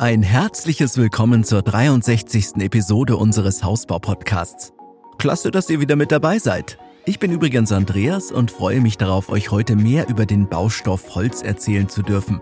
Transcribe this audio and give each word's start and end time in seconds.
Ein 0.00 0.22
herzliches 0.22 0.96
Willkommen 0.96 1.44
zur 1.44 1.60
63. 1.60 2.56
Episode 2.60 3.18
unseres 3.18 3.62
Hausbau-Podcasts. 3.62 4.72
Klasse, 5.18 5.50
dass 5.50 5.68
ihr 5.68 5.78
wieder 5.78 5.94
mit 5.94 6.10
dabei 6.10 6.38
seid. 6.38 6.78
Ich 7.04 7.18
bin 7.18 7.30
übrigens 7.30 7.70
Andreas 7.70 8.32
und 8.32 8.50
freue 8.50 8.80
mich 8.80 8.96
darauf, 8.96 9.28
euch 9.28 9.50
heute 9.50 9.76
mehr 9.76 10.08
über 10.08 10.24
den 10.24 10.48
Baustoff 10.48 11.14
Holz 11.14 11.42
erzählen 11.42 11.90
zu 11.90 12.00
dürfen. 12.00 12.40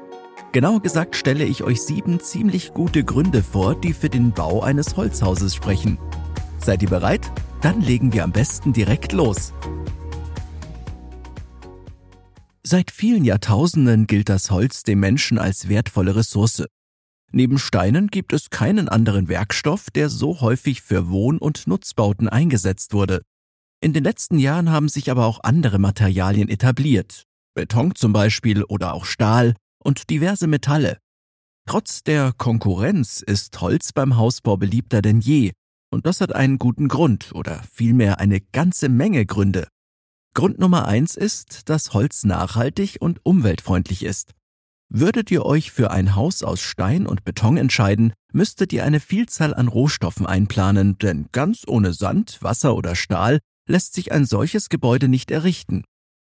Genauer 0.52 0.80
gesagt 0.82 1.16
stelle 1.16 1.46
ich 1.46 1.64
euch 1.64 1.82
sieben 1.82 2.20
ziemlich 2.20 2.74
gute 2.74 3.02
Gründe 3.02 3.42
vor, 3.42 3.74
die 3.74 3.92
für 3.92 4.08
den 4.08 4.30
Bau 4.30 4.62
eines 4.62 4.96
Holzhauses 4.96 5.56
sprechen. 5.56 5.98
Seid 6.58 6.84
ihr 6.84 6.90
bereit? 6.90 7.32
Dann 7.60 7.80
legen 7.80 8.12
wir 8.12 8.22
am 8.22 8.30
besten 8.30 8.72
direkt 8.72 9.10
los. 9.12 9.52
Seit 12.62 12.92
vielen 12.92 13.24
Jahrtausenden 13.24 14.06
gilt 14.06 14.28
das 14.28 14.52
Holz 14.52 14.84
dem 14.84 15.00
Menschen 15.00 15.40
als 15.40 15.68
wertvolle 15.68 16.14
Ressource. 16.14 16.62
Neben 17.30 17.58
Steinen 17.58 18.08
gibt 18.08 18.32
es 18.32 18.50
keinen 18.50 18.88
anderen 18.88 19.28
Werkstoff, 19.28 19.90
der 19.90 20.08
so 20.08 20.40
häufig 20.40 20.80
für 20.80 21.10
Wohn- 21.10 21.38
und 21.38 21.66
Nutzbauten 21.66 22.28
eingesetzt 22.28 22.94
wurde. 22.94 23.22
In 23.80 23.92
den 23.92 24.02
letzten 24.02 24.38
Jahren 24.38 24.70
haben 24.70 24.88
sich 24.88 25.10
aber 25.10 25.26
auch 25.26 25.40
andere 25.42 25.78
Materialien 25.78 26.48
etabliert. 26.48 27.24
Beton 27.54 27.94
zum 27.94 28.12
Beispiel 28.12 28.64
oder 28.64 28.94
auch 28.94 29.04
Stahl 29.04 29.54
und 29.78 30.10
diverse 30.10 30.46
Metalle. 30.46 30.98
Trotz 31.66 32.02
der 32.02 32.32
Konkurrenz 32.36 33.20
ist 33.20 33.60
Holz 33.60 33.92
beim 33.92 34.16
Hausbau 34.16 34.56
beliebter 34.56 35.02
denn 35.02 35.20
je. 35.20 35.52
Und 35.90 36.06
das 36.06 36.20
hat 36.20 36.34
einen 36.34 36.58
guten 36.58 36.88
Grund 36.88 37.32
oder 37.34 37.62
vielmehr 37.72 38.20
eine 38.20 38.40
ganze 38.40 38.88
Menge 38.88 39.26
Gründe. 39.26 39.68
Grund 40.34 40.58
Nummer 40.58 40.86
eins 40.86 41.14
ist, 41.14 41.68
dass 41.68 41.92
Holz 41.92 42.24
nachhaltig 42.24 42.98
und 43.00 43.20
umweltfreundlich 43.24 44.04
ist. 44.04 44.34
Würdet 44.90 45.30
ihr 45.30 45.44
euch 45.44 45.70
für 45.70 45.90
ein 45.90 46.14
Haus 46.14 46.42
aus 46.42 46.60
Stein 46.60 47.06
und 47.06 47.22
Beton 47.24 47.58
entscheiden, 47.58 48.14
müsstet 48.32 48.72
ihr 48.72 48.84
eine 48.84 49.00
Vielzahl 49.00 49.52
an 49.54 49.68
Rohstoffen 49.68 50.24
einplanen, 50.24 50.96
denn 50.96 51.28
ganz 51.30 51.64
ohne 51.66 51.92
Sand, 51.92 52.38
Wasser 52.40 52.74
oder 52.74 52.94
Stahl 52.94 53.40
lässt 53.68 53.92
sich 53.92 54.12
ein 54.12 54.24
solches 54.24 54.70
Gebäude 54.70 55.08
nicht 55.08 55.30
errichten. 55.30 55.84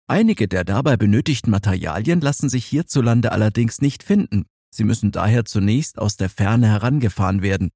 Einige 0.07 0.47
der 0.47 0.63
dabei 0.63 0.97
benötigten 0.97 1.51
Materialien 1.51 2.21
lassen 2.21 2.49
sich 2.49 2.65
hierzulande 2.65 3.31
allerdings 3.31 3.81
nicht 3.81 4.01
finden. 4.01 4.45
Sie 4.73 4.83
müssen 4.83 5.11
daher 5.11 5.45
zunächst 5.45 5.99
aus 5.99 6.17
der 6.17 6.29
Ferne 6.29 6.67
herangefahren 6.67 7.43
werden. 7.43 7.69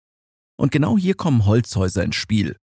Und 0.57 0.71
genau 0.71 0.97
hier 0.97 1.13
kommen 1.13 1.45
Holzhäuser 1.45 2.03
ins 2.03 2.15
Spiel. 2.15 2.57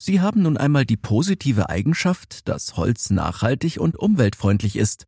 Sie 0.00 0.20
haben 0.20 0.42
nun 0.42 0.56
einmal 0.56 0.84
die 0.84 0.96
positive 0.96 1.68
Eigenschaft, 1.68 2.46
dass 2.46 2.76
Holz 2.76 3.10
nachhaltig 3.10 3.80
und 3.80 3.96
umweltfreundlich 3.96 4.76
ist. 4.76 5.06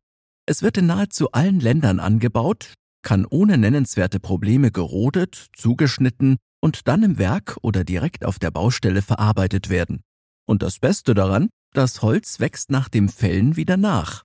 Es 0.49 0.63
wird 0.63 0.77
in 0.77 0.87
nahezu 0.87 1.31
allen 1.31 1.59
Ländern 1.59 1.99
angebaut, 1.99 2.73
kann 3.03 3.27
ohne 3.29 3.59
nennenswerte 3.59 4.19
Probleme 4.19 4.71
gerodet, 4.71 5.49
zugeschnitten 5.55 6.37
und 6.59 6.87
dann 6.87 7.03
im 7.03 7.19
Werk 7.19 7.57
oder 7.61 7.83
direkt 7.83 8.25
auf 8.25 8.39
der 8.39 8.49
Baustelle 8.49 9.03
verarbeitet 9.03 9.69
werden. 9.69 10.01
Und 10.47 10.63
das 10.63 10.79
Beste 10.79 11.13
daran, 11.13 11.49
das 11.75 12.01
Holz 12.01 12.39
wächst 12.39 12.71
nach 12.71 12.89
dem 12.89 13.09
Fällen 13.09 13.57
wieder 13.57 13.77
nach. 13.77 14.23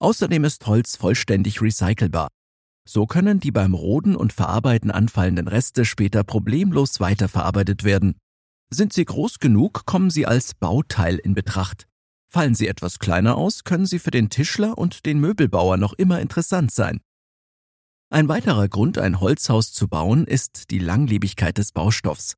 Außerdem 0.00 0.44
ist 0.44 0.66
Holz 0.66 0.96
vollständig 0.96 1.62
recycelbar. 1.62 2.28
So 2.86 3.06
können 3.06 3.40
die 3.40 3.50
beim 3.50 3.72
Roden 3.72 4.16
und 4.16 4.34
Verarbeiten 4.34 4.90
anfallenden 4.90 5.48
Reste 5.48 5.86
später 5.86 6.24
problemlos 6.24 7.00
weiterverarbeitet 7.00 7.84
werden. 7.84 8.18
Sind 8.68 8.92
sie 8.92 9.06
groß 9.06 9.38
genug, 9.38 9.86
kommen 9.86 10.10
sie 10.10 10.26
als 10.26 10.52
Bauteil 10.52 11.16
in 11.16 11.32
Betracht. 11.32 11.86
Fallen 12.34 12.56
sie 12.56 12.66
etwas 12.66 12.98
kleiner 12.98 13.36
aus, 13.36 13.62
können 13.62 13.86
sie 13.86 14.00
für 14.00 14.10
den 14.10 14.28
Tischler 14.28 14.76
und 14.76 15.06
den 15.06 15.20
Möbelbauer 15.20 15.76
noch 15.76 15.92
immer 15.92 16.20
interessant 16.20 16.72
sein. 16.72 17.00
Ein 18.10 18.26
weiterer 18.26 18.66
Grund, 18.66 18.98
ein 18.98 19.20
Holzhaus 19.20 19.72
zu 19.72 19.86
bauen, 19.86 20.26
ist 20.26 20.72
die 20.72 20.80
Langlebigkeit 20.80 21.58
des 21.58 21.70
Baustoffs. 21.70 22.34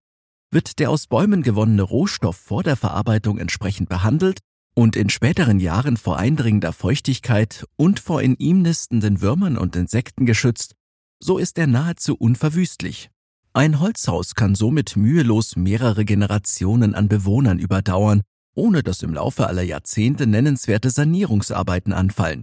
Wird 0.51 0.81
der 0.81 0.91
aus 0.91 1.07
Bäumen 1.07 1.43
gewonnene 1.43 1.81
Rohstoff 1.81 2.37
vor 2.37 2.63
der 2.63 2.77
Verarbeitung 2.77 3.39
entsprechend 3.39 3.89
behandelt 3.89 4.41
und 4.75 4.97
in 4.97 5.09
späteren 5.09 5.61
Jahren 5.61 5.97
vor 5.97 6.19
eindringender 6.19 6.75
Feuchtigkeit 6.75 7.65
und 7.77 7.99
vor 7.99 8.21
in 8.21 8.37
ihm 8.37 8.61
nistenden 8.61 9.23
Würmern 9.23 9.57
und 9.57 9.77
Insekten 9.77 10.27
geschützt, 10.27 10.75
so 11.21 11.39
ist 11.39 11.57
er 11.57 11.69
nahezu 11.69 12.17
unverwüstlich. 12.17 13.09
Ein 13.55 13.81
Holzhaus 13.81 14.35
kann 14.35 14.57
somit 14.57 14.95
mühelos 14.95 15.57
mehrere 15.57 16.05
Generationen 16.05 16.95
an 16.95 17.09
Bewohnern 17.09 17.59
überdauern, 17.59 18.21
ohne 18.57 18.83
dass 18.83 19.03
im 19.03 19.15
Laufe 19.15 19.47
aller 19.47 19.63
Jahrzehnte 19.63 20.27
nennenswerte 20.27 20.91
Sanierungsarbeiten 20.91 21.93
anfallen. 21.93 22.43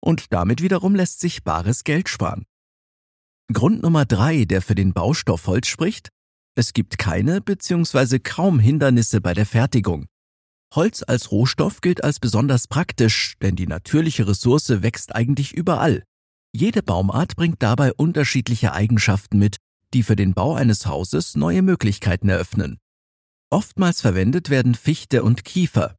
Und 0.00 0.32
damit 0.32 0.60
wiederum 0.60 0.94
lässt 0.94 1.20
sich 1.20 1.44
bares 1.44 1.84
Geld 1.84 2.08
sparen. 2.08 2.44
Grund 3.52 3.82
Nummer 3.82 4.04
drei, 4.04 4.44
der 4.44 4.60
für 4.60 4.74
den 4.74 4.92
Baustoff 4.92 5.46
Holz 5.46 5.68
spricht, 5.68 6.08
es 6.54 6.72
gibt 6.72 6.98
keine 6.98 7.40
bzw. 7.40 8.18
kaum 8.18 8.58
Hindernisse 8.58 9.20
bei 9.20 9.32
der 9.32 9.46
Fertigung. 9.46 10.06
Holz 10.74 11.02
als 11.06 11.30
Rohstoff 11.30 11.80
gilt 11.80 12.02
als 12.02 12.18
besonders 12.18 12.66
praktisch, 12.66 13.34
denn 13.40 13.56
die 13.56 13.66
natürliche 13.66 14.26
Ressource 14.26 14.82
wächst 14.82 15.14
eigentlich 15.14 15.52
überall. 15.52 16.02
Jede 16.54 16.82
Baumart 16.82 17.36
bringt 17.36 17.62
dabei 17.62 17.92
unterschiedliche 17.92 18.72
Eigenschaften 18.72 19.38
mit, 19.38 19.56
die 19.94 20.02
für 20.02 20.16
den 20.16 20.34
Bau 20.34 20.54
eines 20.54 20.86
Hauses 20.86 21.34
neue 21.34 21.62
Möglichkeiten 21.62 22.28
eröffnen. 22.28 22.78
Oftmals 23.52 24.00
verwendet 24.00 24.48
werden 24.48 24.74
Fichte 24.74 25.22
und 25.22 25.44
Kiefer. 25.44 25.96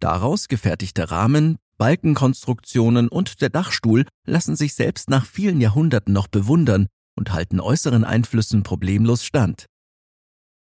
Daraus 0.00 0.48
gefertigte 0.48 1.08
Rahmen, 1.12 1.56
Balkenkonstruktionen 1.78 3.06
und 3.06 3.40
der 3.40 3.48
Dachstuhl 3.48 4.06
lassen 4.26 4.56
sich 4.56 4.74
selbst 4.74 5.08
nach 5.08 5.24
vielen 5.24 5.60
Jahrhunderten 5.60 6.12
noch 6.12 6.26
bewundern 6.26 6.88
und 7.16 7.32
halten 7.32 7.60
äußeren 7.60 8.02
Einflüssen 8.02 8.64
problemlos 8.64 9.24
stand. 9.24 9.66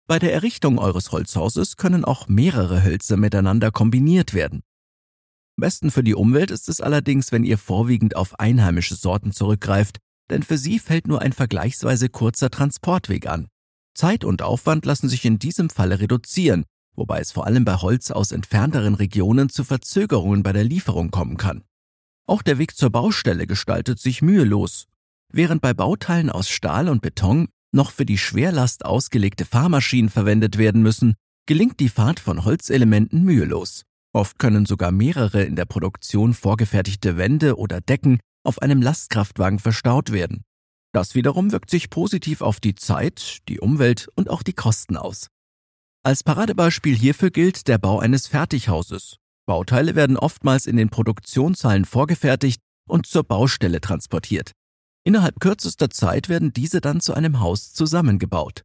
Bei 0.05 0.19
der 0.19 0.33
Errichtung 0.33 0.79
eures 0.79 1.13
Holzhauses 1.13 1.77
können 1.77 2.03
auch 2.03 2.27
mehrere 2.27 2.83
Hölzer 2.83 3.15
miteinander 3.15 3.71
kombiniert 3.71 4.33
werden. 4.33 4.63
Besten 5.55 5.91
für 5.91 6.03
die 6.03 6.13
Umwelt 6.13 6.51
ist 6.51 6.67
es 6.67 6.81
allerdings, 6.81 7.31
wenn 7.31 7.45
ihr 7.45 7.57
vorwiegend 7.57 8.17
auf 8.17 8.37
einheimische 8.37 8.95
Sorten 8.95 9.31
zurückgreift, 9.31 9.99
denn 10.29 10.43
für 10.43 10.57
sie 10.57 10.79
fällt 10.79 11.07
nur 11.07 11.21
ein 11.21 11.31
vergleichsweise 11.31 12.09
kurzer 12.09 12.49
Transportweg 12.49 13.27
an. 13.27 13.47
Zeit 13.93 14.23
und 14.23 14.41
Aufwand 14.41 14.85
lassen 14.85 15.09
sich 15.09 15.25
in 15.25 15.39
diesem 15.39 15.69
Falle 15.69 15.99
reduzieren, 15.99 16.65
wobei 16.95 17.19
es 17.19 17.31
vor 17.31 17.45
allem 17.45 17.65
bei 17.65 17.75
Holz 17.75 18.11
aus 18.11 18.31
entfernteren 18.31 18.95
Regionen 18.95 19.49
zu 19.49 19.63
Verzögerungen 19.63 20.43
bei 20.43 20.53
der 20.53 20.63
Lieferung 20.63 21.11
kommen 21.11 21.37
kann. 21.37 21.63
Auch 22.25 22.41
der 22.41 22.57
Weg 22.57 22.75
zur 22.75 22.89
Baustelle 22.89 23.47
gestaltet 23.47 23.99
sich 23.99 24.21
mühelos. 24.21 24.87
Während 25.31 25.61
bei 25.61 25.73
Bauteilen 25.73 26.29
aus 26.29 26.49
Stahl 26.49 26.87
und 26.87 27.01
Beton 27.01 27.47
noch 27.71 27.91
für 27.91 28.05
die 28.05 28.17
Schwerlast 28.17 28.85
ausgelegte 28.85 29.45
Fahrmaschinen 29.45 30.09
verwendet 30.09 30.57
werden 30.57 30.81
müssen, 30.81 31.15
gelingt 31.45 31.79
die 31.79 31.89
Fahrt 31.89 32.19
von 32.19 32.45
Holzelementen 32.45 33.23
mühelos. 33.23 33.83
Oft 34.13 34.37
können 34.37 34.65
sogar 34.65 34.91
mehrere 34.91 35.43
in 35.43 35.55
der 35.55 35.65
Produktion 35.65 36.33
vorgefertigte 36.33 37.17
Wände 37.17 37.57
oder 37.57 37.81
Decken 37.81 38.19
auf 38.43 38.61
einem 38.61 38.81
Lastkraftwagen 38.81 39.59
verstaut 39.59 40.11
werden. 40.11 40.43
Das 40.93 41.15
wiederum 41.15 41.51
wirkt 41.51 41.71
sich 41.71 41.89
positiv 41.89 42.41
auf 42.41 42.59
die 42.59 42.75
Zeit, 42.75 43.39
die 43.49 43.59
Umwelt 43.59 44.07
und 44.15 44.29
auch 44.29 44.43
die 44.43 44.53
Kosten 44.53 44.95
aus. 44.95 45.27
Als 46.03 46.23
Paradebeispiel 46.23 46.95
hierfür 46.95 47.31
gilt 47.31 47.67
der 47.67 47.79
Bau 47.79 47.99
eines 47.99 48.27
Fertighauses. 48.27 49.17
Bauteile 49.47 49.95
werden 49.95 50.17
oftmals 50.17 50.67
in 50.67 50.77
den 50.77 50.89
Produktionshallen 50.89 51.85
vorgefertigt 51.85 52.61
und 52.87 53.07
zur 53.07 53.23
Baustelle 53.23 53.81
transportiert. 53.81 54.51
Innerhalb 55.03 55.39
kürzester 55.39 55.89
Zeit 55.89 56.29
werden 56.29 56.53
diese 56.53 56.79
dann 56.79 57.01
zu 57.01 57.13
einem 57.13 57.39
Haus 57.39 57.73
zusammengebaut. 57.73 58.61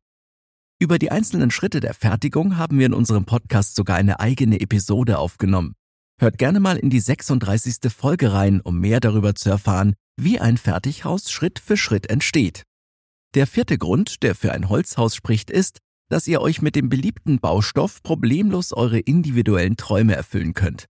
Über 0.79 0.99
die 0.99 1.11
einzelnen 1.11 1.51
Schritte 1.51 1.81
der 1.81 1.95
Fertigung 1.95 2.57
haben 2.57 2.79
wir 2.79 2.87
in 2.87 2.95
unserem 2.95 3.25
Podcast 3.25 3.75
sogar 3.75 3.97
eine 3.97 4.21
eigene 4.21 4.61
Episode 4.61 5.19
aufgenommen. 5.19 5.75
Hört 6.21 6.37
gerne 6.37 6.59
mal 6.59 6.77
in 6.77 6.91
die 6.91 6.99
36. 6.99 7.93
Folge 7.97 8.33
rein, 8.33 8.61
um 8.61 8.81
mehr 8.81 8.99
darüber 8.99 9.37
zu 9.37 9.51
erfahren, 9.51 9.95
wie 10.17 10.41
ein 10.41 10.57
Fertighaus 10.57 11.31
Schritt 11.31 11.61
für 11.61 11.77
Schritt 11.77 12.11
entsteht. 12.11 12.65
Der 13.35 13.47
vierte 13.47 13.79
Grund, 13.79 14.25
der 14.25 14.35
für 14.35 14.51
ein 14.51 14.69
Holzhaus 14.69 15.15
spricht, 15.15 15.49
ist, 15.49 15.79
dass 16.09 16.27
ihr 16.27 16.41
euch 16.41 16.61
mit 16.61 16.75
dem 16.75 16.89
beliebten 16.89 17.39
Baustoff 17.39 18.03
problemlos 18.03 18.73
eure 18.73 18.99
individuellen 18.99 19.77
Träume 19.77 20.17
erfüllen 20.17 20.55
könnt. 20.55 20.87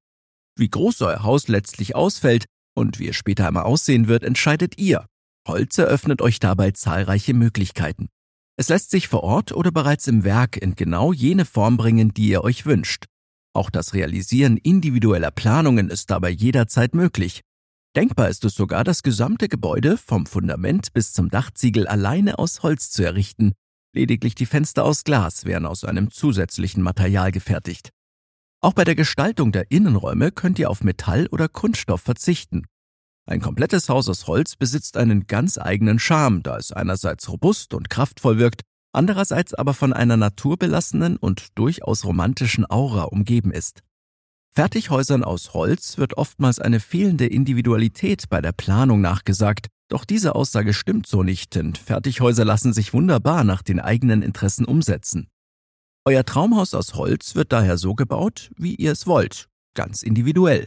Wie 0.57 0.71
groß 0.71 1.03
euer 1.03 1.23
Haus 1.25 1.49
letztlich 1.49 1.95
ausfällt 1.95 2.47
und 2.75 2.99
wie 2.99 3.09
es 3.09 3.17
später 3.17 3.47
einmal 3.47 3.65
aussehen 3.65 4.09
wird, 4.09 4.23
entscheidet 4.23 4.79
ihr. 4.79 5.05
Holz 5.47 5.77
eröffnet 5.77 6.23
euch 6.23 6.41
dabei 6.41 6.71
zahlreiche 6.71 7.35
Möglichkeiten. 7.35 8.09
Es 8.57 8.71
lässt 8.71 8.91
sich 8.91 9.09
vor 9.09 9.25
Ort 9.25 9.53
oder 9.53 9.73
bereits 9.73 10.07
im 10.07 10.25
Werk 10.25 10.57
in 10.57 10.75
genau 10.75 11.13
jene 11.13 11.45
Form 11.45 11.77
bringen, 11.77 12.15
die 12.15 12.29
ihr 12.29 12.43
euch 12.45 12.65
wünscht. 12.65 13.05
Auch 13.55 13.71
das 13.71 13.95
Realisieren 13.95 14.57
individueller 14.57 15.31
Planungen 15.31 15.91
ist 15.91 16.11
dabei 16.11 16.31
jederzeit 16.31 16.95
möglich. 16.95 17.43
Denkbar 17.97 18.29
ist 18.29 18.45
es 18.45 18.55
sogar, 18.55 18.85
das 18.85 19.03
gesamte 19.03 19.49
Gebäude 19.49 19.97
vom 19.97 20.27
Fundament 20.27 20.93
bis 20.93 21.13
zum 21.13 21.31
Dachziegel 21.31 21.87
alleine 21.89 22.39
aus 22.39 22.63
Holz 22.63 22.91
zu 22.91 23.03
errichten. 23.03 23.53
Lediglich 23.95 24.35
die 24.35 24.47
Fenster 24.47 24.85
aus 24.85 25.03
Glas 25.05 25.45
wären 25.45 25.67
aus 25.67 25.85
einem 25.85 26.11
zusätzlichen 26.11 26.83
Material 26.83 27.33
gefertigt. 27.33 27.91
Auch 28.61 28.73
bei 28.73 28.85
der 28.85 28.95
Gestaltung 28.95 29.53
der 29.53 29.71
Innenräume 29.71 30.33
könnt 30.33 30.59
ihr 30.59 30.69
auf 30.69 30.83
Metall 30.83 31.27
oder 31.29 31.49
Kunststoff 31.49 32.03
verzichten. 32.03 32.67
Ein 33.27 33.41
komplettes 33.41 33.89
Haus 33.89 34.09
aus 34.09 34.27
Holz 34.27 34.57
besitzt 34.57 34.97
einen 34.97 35.27
ganz 35.27 35.59
eigenen 35.59 35.99
Charme, 35.99 36.43
da 36.43 36.57
es 36.57 36.73
einerseits 36.73 37.29
robust 37.29 37.75
und 37.75 37.91
kraftvoll 37.91 38.39
wirkt, 38.39 38.63
andererseits 38.99 39.55
aber 39.55 39.73
von 39.73 39.93
einer 39.93 40.17
naturbelassenen 40.17 41.17
und 41.17 41.57
durchaus 41.57 42.05
romantischen 42.05 42.69
Aura 42.69 43.05
umgeben 43.05 43.53
ist. 43.53 43.83
Fertighäusern 44.51 45.23
aus 45.23 45.55
Holz 45.55 45.99
wird 45.99 46.19
oftmals 46.19 46.59
eine 46.59 46.81
fehlende 46.81 47.27
Individualität 47.27 48.29
bei 48.29 48.41
der 48.41 48.51
Planung 48.51 49.01
nachgesagt, 49.01 49.69
doch 49.89 50.05
diese 50.05 50.35
Aussage 50.35 50.75
stimmt 50.75 51.07
so 51.07 51.23
nicht, 51.23 51.55
denn 51.55 51.77
Fertighäuser 51.77 52.45
lassen 52.45 52.73
sich 52.73 52.93
wunderbar 52.93 53.45
nach 53.45 53.63
den 53.63 53.79
eigenen 53.79 54.23
Interessen 54.23 54.65
umsetzen. 54.65 55.29
Euer 56.05 56.25
Traumhaus 56.25 56.75
aus 56.75 56.95
Holz 56.95 57.37
wird 57.37 57.53
daher 57.53 57.79
so 57.79 57.95
gebaut, 57.95 58.51
wie 58.57 58.75
ihr 58.75 58.93
es 58.93 59.07
wollt, 59.07 59.49
ganz 59.75 60.03
individuell. 60.03 60.67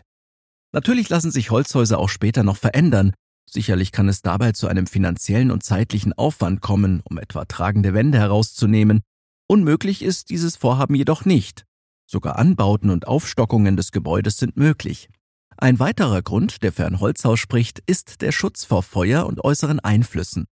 Natürlich 0.72 1.10
lassen 1.10 1.32
sich 1.32 1.52
Holzhäuser 1.52 2.00
auch 2.00 2.10
später 2.10 2.44
noch 2.44 2.58
verändern. 2.58 3.14
Sicherlich 3.54 3.92
kann 3.92 4.08
es 4.08 4.22
dabei 4.22 4.54
zu 4.54 4.68
einem 4.68 4.88
finanziellen 4.88 5.52
und 5.52 5.62
zeitlichen 5.62 6.14
Aufwand 6.14 6.62
kommen, 6.62 7.02
um 7.04 7.18
etwa 7.18 7.44
tragende 7.44 7.94
Wände 7.94 8.18
herauszunehmen. 8.18 9.02
Unmöglich 9.46 10.04
ist 10.04 10.30
dieses 10.30 10.56
Vorhaben 10.56 10.96
jedoch 10.96 11.26
nicht. 11.26 11.66
Sogar 12.10 12.40
Anbauten 12.40 12.90
und 12.90 13.08
Aufstockungen 13.08 13.76
des 13.76 13.92
Gebäudes 13.92 14.38
sind 14.38 14.56
möglich. 14.56 15.10
Ein 15.58 15.80
weiterer 15.80 16.22
Grund, 16.22 16.64
der 16.64 16.72
für 16.72 16.86
ein 16.86 17.02
Holzhaus 17.02 17.42
spricht, 17.42 17.80
ist 17.86 18.22
der 18.22 18.32
Schutz 18.32 18.64
vor 18.64 18.84
Feuer 18.84 19.26
und 19.26 19.44
äußeren 19.44 19.82
Einflüssen. 19.82 20.46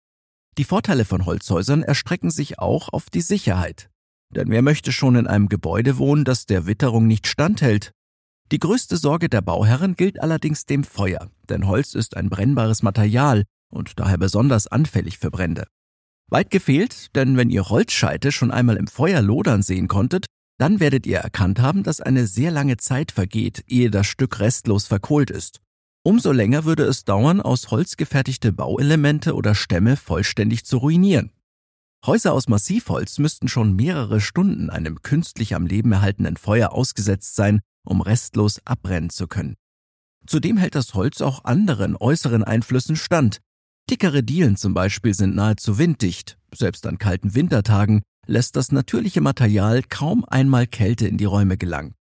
Die 0.58 0.64
Vorteile 0.64 1.04
von 1.04 1.24
Holzhäusern 1.24 1.84
erstrecken 1.84 2.30
sich 2.30 2.58
auch 2.58 2.88
auf 2.88 3.10
die 3.10 3.20
Sicherheit. 3.20 3.90
Denn 4.34 4.50
wer 4.50 4.60
möchte 4.60 4.90
schon 4.90 5.14
in 5.14 5.28
einem 5.28 5.48
Gebäude 5.48 5.98
wohnen, 5.98 6.24
das 6.24 6.46
der 6.46 6.66
Witterung 6.66 7.06
nicht 7.06 7.28
standhält 7.28 7.92
die 8.50 8.58
größte 8.58 8.96
Sorge 8.96 9.28
der 9.28 9.42
Bauherren 9.42 9.94
gilt 9.94 10.20
allerdings 10.20 10.64
dem 10.64 10.84
Feuer, 10.84 11.30
denn 11.48 11.66
Holz 11.66 11.94
ist 11.94 12.16
ein 12.16 12.30
brennbares 12.30 12.82
Material 12.82 13.44
und 13.70 13.98
daher 13.98 14.18
besonders 14.18 14.66
anfällig 14.66 15.18
für 15.18 15.30
Brände. 15.30 15.66
Weit 16.30 16.50
gefehlt, 16.50 17.14
denn 17.16 17.36
wenn 17.36 17.50
ihr 17.50 17.68
Holzscheite 17.68 18.32
schon 18.32 18.50
einmal 18.50 18.76
im 18.76 18.86
Feuer 18.86 19.22
lodern 19.22 19.62
sehen 19.62 19.88
konntet, 19.88 20.26
dann 20.58 20.80
werdet 20.80 21.06
ihr 21.06 21.18
erkannt 21.18 21.60
haben, 21.60 21.82
dass 21.82 22.00
eine 22.00 22.26
sehr 22.26 22.50
lange 22.50 22.76
Zeit 22.76 23.12
vergeht, 23.12 23.64
ehe 23.66 23.90
das 23.90 24.06
Stück 24.06 24.40
restlos 24.40 24.86
verkohlt 24.86 25.30
ist. 25.30 25.60
Umso 26.02 26.32
länger 26.32 26.64
würde 26.64 26.84
es 26.84 27.04
dauern, 27.04 27.40
aus 27.40 27.70
Holz 27.70 27.96
gefertigte 27.96 28.52
Bauelemente 28.52 29.34
oder 29.34 29.54
Stämme 29.54 29.96
vollständig 29.96 30.64
zu 30.64 30.78
ruinieren. 30.78 31.32
Häuser 32.06 32.32
aus 32.32 32.48
Massivholz 32.48 33.18
müssten 33.18 33.48
schon 33.48 33.74
mehrere 33.74 34.20
Stunden 34.20 34.70
einem 34.70 35.02
künstlich 35.02 35.54
am 35.54 35.66
Leben 35.66 35.92
erhaltenen 35.92 36.36
Feuer 36.36 36.72
ausgesetzt 36.72 37.34
sein, 37.34 37.60
um 37.84 38.00
restlos 38.00 38.60
abbrennen 38.64 39.10
zu 39.10 39.26
können. 39.26 39.56
Zudem 40.26 40.56
hält 40.58 40.74
das 40.74 40.94
Holz 40.94 41.20
auch 41.20 41.44
anderen 41.44 41.96
äußeren 41.96 42.44
Einflüssen 42.44 42.96
stand. 42.96 43.40
Dickere 43.90 44.22
Dielen 44.22 44.56
zum 44.56 44.74
Beispiel 44.74 45.14
sind 45.14 45.34
nahezu 45.34 45.78
winddicht. 45.78 46.38
Selbst 46.54 46.86
an 46.86 46.98
kalten 46.98 47.34
Wintertagen 47.34 48.02
lässt 48.26 48.56
das 48.56 48.70
natürliche 48.70 49.20
Material 49.20 49.82
kaum 49.82 50.24
einmal 50.24 50.66
Kälte 50.66 51.08
in 51.08 51.16
die 51.16 51.24
Räume 51.24 51.56
gelangen. 51.56 51.94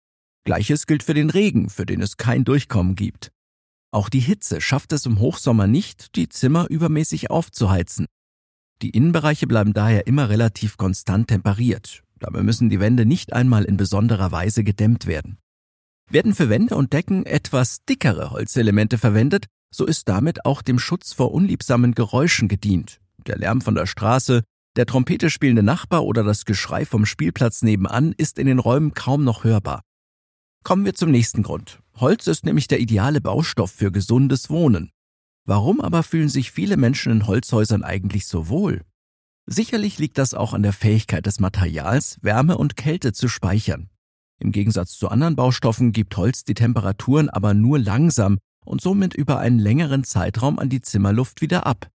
Gleiches 0.43 0.87
gilt 0.87 1.03
für 1.03 1.13
den 1.13 1.29
Regen, 1.29 1.69
für 1.69 1.85
den 1.85 2.01
es 2.01 2.17
kein 2.17 2.43
Durchkommen 2.43 2.95
gibt. 2.95 3.31
Auch 3.91 4.09
die 4.09 4.19
Hitze 4.19 4.59
schafft 4.59 4.91
es 4.91 5.05
im 5.05 5.19
Hochsommer 5.19 5.67
nicht, 5.67 6.15
die 6.15 6.27
Zimmer 6.27 6.67
übermäßig 6.69 7.29
aufzuheizen. 7.29 8.07
Die 8.81 8.89
Innenbereiche 8.89 9.47
bleiben 9.47 9.73
daher 9.73 10.07
immer 10.07 10.29
relativ 10.29 10.77
konstant 10.77 11.29
temperiert. 11.29 12.03
Dabei 12.19 12.43
müssen 12.43 12.69
die 12.69 12.79
Wände 12.79 13.05
nicht 13.05 13.33
einmal 13.33 13.63
in 13.65 13.77
besonderer 13.77 14.31
Weise 14.31 14.63
gedämmt 14.63 15.05
werden. 15.05 15.37
Werden 16.09 16.35
für 16.35 16.49
Wände 16.49 16.75
und 16.75 16.93
Decken 16.93 17.25
etwas 17.25 17.83
dickere 17.85 18.31
Holzelemente 18.31 18.97
verwendet, 18.97 19.47
so 19.73 19.85
ist 19.85 20.07
damit 20.07 20.45
auch 20.45 20.61
dem 20.61 20.79
Schutz 20.79 21.13
vor 21.13 21.33
unliebsamen 21.33 21.95
Geräuschen 21.95 22.47
gedient. 22.47 22.99
Der 23.27 23.37
Lärm 23.37 23.61
von 23.61 23.75
der 23.75 23.87
Straße, 23.87 24.43
der 24.75 24.85
Trompete 24.85 25.29
spielende 25.29 25.63
Nachbar 25.63 26.05
oder 26.05 26.23
das 26.23 26.45
Geschrei 26.45 26.85
vom 26.85 27.05
Spielplatz 27.05 27.61
nebenan 27.61 28.13
ist 28.17 28.37
in 28.37 28.47
den 28.47 28.59
Räumen 28.59 28.93
kaum 28.93 29.23
noch 29.23 29.43
hörbar. 29.43 29.81
Kommen 30.63 30.85
wir 30.85 30.95
zum 30.95 31.11
nächsten 31.11 31.43
Grund. 31.43 31.79
Holz 31.95 32.27
ist 32.27 32.45
nämlich 32.45 32.67
der 32.67 32.79
ideale 32.79 33.21
Baustoff 33.21 33.71
für 33.71 33.91
gesundes 33.91 34.49
Wohnen. 34.49 34.91
Warum 35.45 35.79
aber 35.79 36.01
fühlen 36.01 36.29
sich 36.29 36.51
viele 36.51 36.75
Menschen 36.75 37.11
in 37.11 37.27
Holzhäusern 37.27 37.83
eigentlich 37.83 38.25
so 38.25 38.49
wohl? 38.49 38.81
Sicherlich 39.45 39.99
liegt 39.99 40.17
das 40.17 40.33
auch 40.33 40.53
an 40.53 40.63
der 40.63 40.73
Fähigkeit 40.73 41.27
des 41.27 41.39
Materials, 41.39 42.17
Wärme 42.21 42.57
und 42.57 42.75
Kälte 42.75 43.13
zu 43.13 43.27
speichern. 43.27 43.89
Im 44.39 44.51
Gegensatz 44.51 44.97
zu 44.97 45.07
anderen 45.09 45.35
Baustoffen 45.35 45.91
gibt 45.91 46.17
Holz 46.17 46.43
die 46.43 46.55
Temperaturen 46.55 47.29
aber 47.29 47.53
nur 47.53 47.77
langsam 47.77 48.39
und 48.65 48.81
somit 48.81 49.13
über 49.13 49.37
einen 49.37 49.59
längeren 49.59 50.03
Zeitraum 50.03 50.57
an 50.57 50.69
die 50.69 50.81
Zimmerluft 50.81 51.41
wieder 51.41 51.67
ab. 51.67 51.89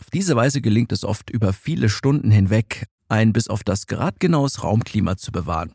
Auf 0.00 0.10
diese 0.10 0.36
Weise 0.36 0.60
gelingt 0.60 0.92
es 0.92 1.04
oft 1.04 1.30
über 1.30 1.52
viele 1.52 1.88
Stunden 1.88 2.30
hinweg, 2.30 2.86
ein 3.08 3.32
bis 3.32 3.48
auf 3.48 3.64
das 3.64 3.88
gradgenaues 3.88 4.62
Raumklima 4.62 5.16
zu 5.16 5.32
bewahren. 5.32 5.72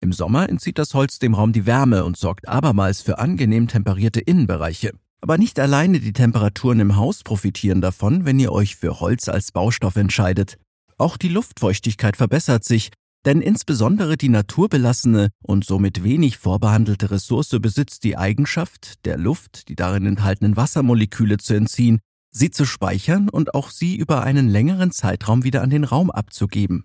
Im 0.00 0.12
Sommer 0.12 0.48
entzieht 0.48 0.78
das 0.78 0.94
Holz 0.94 1.20
dem 1.20 1.34
Raum 1.34 1.52
die 1.52 1.66
Wärme 1.66 2.04
und 2.04 2.16
sorgt 2.16 2.48
abermals 2.48 3.00
für 3.00 3.18
angenehm 3.18 3.68
temperierte 3.68 4.20
Innenbereiche. 4.20 4.92
Aber 5.22 5.38
nicht 5.38 5.60
alleine 5.60 6.00
die 6.00 6.12
Temperaturen 6.12 6.80
im 6.80 6.96
Haus 6.96 7.22
profitieren 7.22 7.80
davon, 7.80 8.24
wenn 8.24 8.40
ihr 8.40 8.50
euch 8.50 8.74
für 8.74 8.98
Holz 8.98 9.28
als 9.28 9.52
Baustoff 9.52 9.94
entscheidet. 9.94 10.58
Auch 10.98 11.16
die 11.16 11.28
Luftfeuchtigkeit 11.28 12.16
verbessert 12.16 12.64
sich, 12.64 12.90
denn 13.24 13.40
insbesondere 13.40 14.16
die 14.16 14.28
naturbelassene 14.28 15.30
und 15.40 15.64
somit 15.64 16.02
wenig 16.02 16.38
vorbehandelte 16.38 17.12
Ressource 17.12 17.56
besitzt 17.60 18.02
die 18.02 18.16
Eigenschaft, 18.16 19.04
der 19.04 19.16
Luft 19.16 19.68
die 19.68 19.76
darin 19.76 20.06
enthaltenen 20.06 20.56
Wassermoleküle 20.56 21.38
zu 21.38 21.54
entziehen, 21.54 22.00
sie 22.32 22.50
zu 22.50 22.64
speichern 22.64 23.28
und 23.28 23.54
auch 23.54 23.70
sie 23.70 23.94
über 23.94 24.24
einen 24.24 24.48
längeren 24.48 24.90
Zeitraum 24.90 25.44
wieder 25.44 25.62
an 25.62 25.70
den 25.70 25.84
Raum 25.84 26.10
abzugeben. 26.10 26.84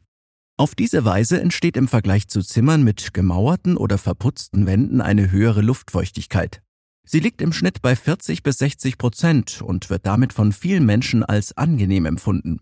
Auf 0.58 0.76
diese 0.76 1.06
Weise 1.06 1.42
entsteht 1.42 1.76
im 1.76 1.88
Vergleich 1.88 2.28
zu 2.28 2.44
Zimmern 2.44 2.84
mit 2.84 3.16
gemauerten 3.16 3.78
oder 3.78 3.98
verputzten 3.98 4.68
Wänden 4.68 5.02
eine 5.02 5.32
höhere 5.32 5.62
Luftfeuchtigkeit. 5.62 6.62
Sie 7.10 7.22
liegt 7.22 7.42
im 7.42 7.54
Schnitt 7.54 7.82
bei 7.82 7.96
40 7.96 8.44
bis 8.44 8.58
60 8.58 8.98
Prozent 8.98 9.62
und 9.62 9.90
wird 9.90 10.06
damit 10.06 10.34
von 10.34 10.52
vielen 10.52 10.86
Menschen 10.86 11.24
als 11.24 11.56
angenehm 11.56 12.06
empfunden. 12.06 12.60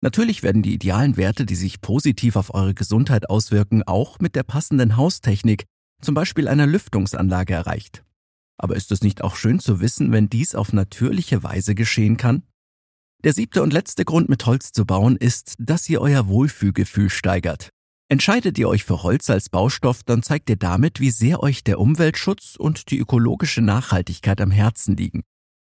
Natürlich 0.00 0.42
werden 0.42 0.62
die 0.62 0.72
idealen 0.72 1.18
Werte, 1.18 1.44
die 1.44 1.54
sich 1.54 1.82
positiv 1.82 2.36
auf 2.36 2.54
eure 2.54 2.72
Gesundheit 2.72 3.28
auswirken, 3.28 3.82
auch 3.82 4.18
mit 4.18 4.34
der 4.34 4.44
passenden 4.44 4.96
Haustechnik, 4.96 5.66
zum 6.00 6.14
Beispiel 6.14 6.48
einer 6.48 6.66
Lüftungsanlage, 6.66 7.52
erreicht. 7.52 8.02
Aber 8.56 8.76
ist 8.76 8.90
es 8.92 9.02
nicht 9.02 9.22
auch 9.22 9.36
schön 9.36 9.60
zu 9.60 9.80
wissen, 9.80 10.10
wenn 10.10 10.30
dies 10.30 10.54
auf 10.54 10.72
natürliche 10.72 11.42
Weise 11.42 11.74
geschehen 11.74 12.16
kann? 12.16 12.44
Der 13.24 13.34
siebte 13.34 13.62
und 13.62 13.74
letzte 13.74 14.06
Grund, 14.06 14.30
mit 14.30 14.46
Holz 14.46 14.72
zu 14.72 14.86
bauen, 14.86 15.16
ist, 15.16 15.54
dass 15.58 15.86
ihr 15.90 16.00
euer 16.00 16.28
Wohlfühlgefühl 16.28 17.10
steigert. 17.10 17.68
Entscheidet 18.12 18.58
ihr 18.58 18.68
euch 18.68 18.84
für 18.84 19.02
Holz 19.02 19.30
als 19.30 19.48
Baustoff, 19.48 20.02
dann 20.02 20.22
zeigt 20.22 20.50
ihr 20.50 20.56
damit, 20.56 21.00
wie 21.00 21.10
sehr 21.10 21.42
euch 21.42 21.64
der 21.64 21.80
Umweltschutz 21.80 22.56
und 22.56 22.90
die 22.90 22.98
ökologische 22.98 23.62
Nachhaltigkeit 23.62 24.38
am 24.42 24.50
Herzen 24.50 24.98
liegen. 24.98 25.22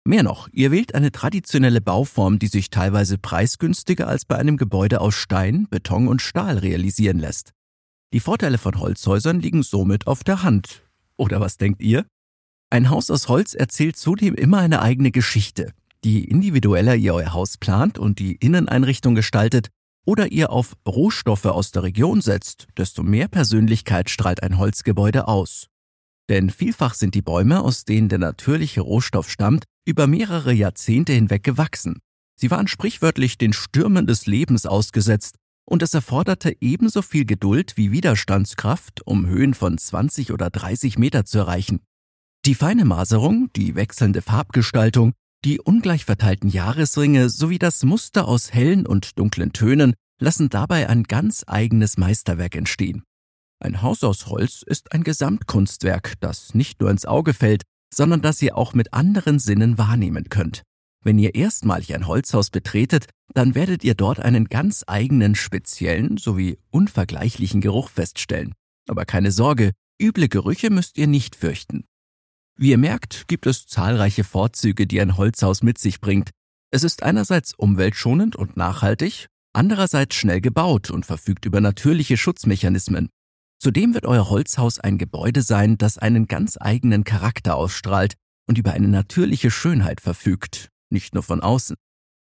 Mehr 0.03 0.23
noch, 0.23 0.49
ihr 0.51 0.71
wählt 0.71 0.95
eine 0.95 1.11
traditionelle 1.11 1.79
Bauform, 1.79 2.39
die 2.39 2.47
sich 2.47 2.71
teilweise 2.71 3.19
preisgünstiger 3.19 4.07
als 4.07 4.25
bei 4.25 4.35
einem 4.35 4.57
Gebäude 4.57 4.99
aus 4.99 5.13
Stein, 5.13 5.67
Beton 5.69 6.07
und 6.07 6.23
Stahl 6.23 6.57
realisieren 6.57 7.19
lässt. 7.19 7.51
Die 8.13 8.19
Vorteile 8.19 8.57
von 8.57 8.79
Holzhäusern 8.79 9.39
liegen 9.39 9.61
somit 9.61 10.07
auf 10.07 10.23
der 10.23 10.41
Hand. 10.41 10.81
Oder 11.17 11.39
was 11.39 11.57
denkt 11.57 11.83
ihr? 11.83 12.03
Ein 12.71 12.89
Haus 12.89 13.11
aus 13.11 13.29
Holz 13.29 13.53
erzählt 13.53 13.95
zudem 13.95 14.33
immer 14.33 14.57
eine 14.57 14.81
eigene 14.81 15.11
Geschichte. 15.11 15.71
Je 16.03 16.17
individueller 16.17 16.95
ihr 16.95 17.13
euer 17.13 17.33
Haus 17.33 17.59
plant 17.59 17.99
und 17.99 18.17
die 18.17 18.37
Inneneinrichtung 18.37 19.13
gestaltet 19.13 19.69
oder 20.05 20.31
ihr 20.31 20.51
auf 20.51 20.75
Rohstoffe 20.87 21.45
aus 21.45 21.71
der 21.71 21.83
Region 21.83 22.21
setzt, 22.21 22.67
desto 22.77 23.03
mehr 23.03 23.27
Persönlichkeit 23.27 24.09
strahlt 24.09 24.43
ein 24.43 24.57
Holzgebäude 24.57 25.27
aus. 25.27 25.67
Denn 26.29 26.49
vielfach 26.49 26.93
sind 26.93 27.15
die 27.15 27.21
Bäume, 27.21 27.61
aus 27.61 27.85
denen 27.85 28.09
der 28.09 28.19
natürliche 28.19 28.81
Rohstoff 28.81 29.29
stammt, 29.29 29.65
über 29.85 30.07
mehrere 30.07 30.53
Jahrzehnte 30.53 31.13
hinweg 31.13 31.43
gewachsen. 31.43 31.99
Sie 32.35 32.49
waren 32.49 32.67
sprichwörtlich 32.67 33.37
den 33.37 33.53
Stürmen 33.53 34.07
des 34.07 34.25
Lebens 34.25 34.65
ausgesetzt 34.65 35.35
und 35.65 35.81
es 35.81 35.93
erforderte 35.93 36.55
ebenso 36.61 37.01
viel 37.01 37.25
Geduld 37.25 37.77
wie 37.77 37.91
Widerstandskraft, 37.91 39.05
um 39.05 39.27
Höhen 39.27 39.53
von 39.53 39.77
20 39.77 40.31
oder 40.31 40.49
30 40.49 40.97
Meter 40.97 41.25
zu 41.25 41.39
erreichen. 41.39 41.81
Die 42.45 42.55
feine 42.55 42.83
Maserung, 42.83 43.49
die 43.55 43.75
wechselnde 43.75 44.21
Farbgestaltung, 44.21 45.13
die 45.45 45.59
ungleich 45.59 46.05
verteilten 46.05 46.49
Jahresringe 46.49 47.29
sowie 47.29 47.59
das 47.59 47.83
Muster 47.83 48.27
aus 48.27 48.53
hellen 48.53 48.85
und 48.85 49.19
dunklen 49.19 49.53
Tönen 49.53 49.93
lassen 50.19 50.49
dabei 50.49 50.87
ein 50.89 51.03
ganz 51.03 51.43
eigenes 51.47 51.97
Meisterwerk 51.97 52.55
entstehen. 52.55 53.03
Ein 53.59 53.81
Haus 53.81 54.03
aus 54.03 54.27
Holz 54.27 54.61
ist 54.65 54.91
ein 54.93 55.03
Gesamtkunstwerk, 55.03 56.13
das 56.19 56.53
nicht 56.53 56.79
nur 56.81 56.89
ins 56.89 57.05
Auge 57.05 57.33
fällt, 57.33 57.63
sondern 57.93 58.21
das 58.21 58.41
ihr 58.41 58.57
auch 58.57 58.73
mit 58.73 58.93
anderen 58.93 59.39
Sinnen 59.39 59.77
wahrnehmen 59.77 60.29
könnt. 60.29 60.63
Wenn 61.03 61.19
ihr 61.19 61.35
erstmalig 61.35 61.93
ein 61.93 62.07
Holzhaus 62.07 62.49
betretet, 62.49 63.07
dann 63.33 63.55
werdet 63.55 63.83
ihr 63.83 63.95
dort 63.95 64.19
einen 64.19 64.45
ganz 64.45 64.83
eigenen, 64.87 65.35
speziellen 65.35 66.17
sowie 66.17 66.57
unvergleichlichen 66.71 67.61
Geruch 67.61 67.89
feststellen. 67.89 68.53
Aber 68.87 69.05
keine 69.05 69.31
Sorge, 69.31 69.71
üble 70.01 70.29
Gerüche 70.29 70.69
müsst 70.69 70.97
ihr 70.97 71.07
nicht 71.07 71.35
fürchten. 71.35 71.83
Wie 72.55 72.69
ihr 72.69 72.77
merkt, 72.77 73.27
gibt 73.27 73.47
es 73.47 73.65
zahlreiche 73.65 74.23
Vorzüge, 74.23 74.85
die 74.85 75.01
ein 75.01 75.17
Holzhaus 75.17 75.63
mit 75.63 75.77
sich 75.77 75.99
bringt. 75.99 76.29
Es 76.71 76.83
ist 76.83 77.03
einerseits 77.03 77.53
umweltschonend 77.53 78.35
und 78.35 78.57
nachhaltig, 78.57 79.27
andererseits 79.53 80.15
schnell 80.15 80.41
gebaut 80.41 80.91
und 80.91 81.05
verfügt 81.05 81.45
über 81.45 81.61
natürliche 81.61 82.17
Schutzmechanismen. 82.17 83.09
Zudem 83.59 83.93
wird 83.93 84.05
euer 84.05 84.29
Holzhaus 84.29 84.79
ein 84.79 84.97
Gebäude 84.97 85.41
sein, 85.41 85.77
das 85.77 85.97
einen 85.97 86.27
ganz 86.27 86.57
eigenen 86.59 87.03
Charakter 87.03 87.55
ausstrahlt 87.55 88.15
und 88.47 88.57
über 88.57 88.73
eine 88.73 88.87
natürliche 88.87 89.51
Schönheit 89.51 90.01
verfügt, 90.01 90.69
nicht 90.89 91.13
nur 91.13 91.23
von 91.23 91.41
außen. 91.41 91.75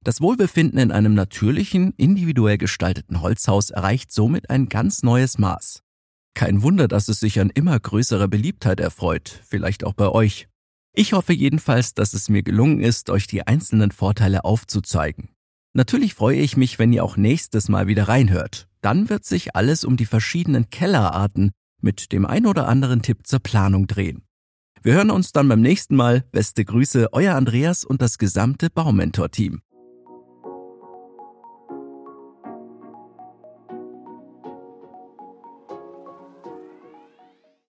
Das 0.04 0.22
Wohlbefinden 0.22 0.80
in 0.80 0.92
einem 0.92 1.14
natürlichen, 1.14 1.94
individuell 1.98 2.58
gestalteten 2.58 3.22
Holzhaus 3.22 3.70
erreicht 3.70 4.12
somit 4.12 4.50
ein 4.50 4.70
ganz 4.70 5.04
neues 5.04 5.38
Maß. 5.38 5.82
Kein 6.34 6.62
Wunder, 6.62 6.88
dass 6.88 7.08
es 7.10 7.20
sich 7.20 7.40
an 7.40 7.50
immer 7.50 7.80
größerer 7.80 8.28
Beliebtheit 8.28 8.80
erfreut, 8.80 9.42
vielleicht 9.46 9.84
auch 9.84 9.94
bei 9.94 10.10
euch. 10.10 10.48
Ich 10.94 11.14
hoffe 11.14 11.34
jedenfalls, 11.34 11.94
dass 11.94 12.14
es 12.14 12.30
mir 12.30 12.44
gelungen 12.44 12.80
ist, 12.80 13.10
euch 13.10 13.28
die 13.28 13.46
einzelnen 13.46 13.92
Vorteile 13.92 14.44
aufzuzeigen. 14.44 15.30
Natürlich 15.74 16.14
freue 16.14 16.40
ich 16.40 16.58
mich, 16.58 16.80
wenn 16.80 16.94
ihr 16.94 17.04
auch 17.04 17.16
nächstes 17.16 17.70
Mal 17.70 17.88
wieder 17.88 18.08
reinhört. 18.08 18.68
Dann 18.82 19.10
wird 19.10 19.26
sich 19.26 19.56
alles 19.56 19.84
um 19.84 19.98
die 19.98 20.06
verschiedenen 20.06 20.70
Kellerarten 20.70 21.52
mit 21.82 22.12
dem 22.12 22.26
ein 22.26 22.46
oder 22.46 22.68
anderen 22.68 23.02
Tipp 23.02 23.28
zur 23.28 23.40
Planung 23.40 23.88
drehen. 23.88 24.24
Wir 24.82 24.94
hören 24.94 25.12
uns 25.12 25.32
dann 25.32 25.48
beim 25.48 25.62
nächsten 25.62 25.96
Mal. 25.96 26.24
Beste 26.32 26.64
Grüße, 26.64 27.10
euer 27.12 27.36
Andreas 27.36 27.84
und 27.84 28.02
das 28.02 28.18
gesamte 28.18 28.70
Baumentor-Team. 28.70 29.62